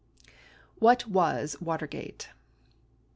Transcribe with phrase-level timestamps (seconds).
[0.79, 2.29] What Was Watergate?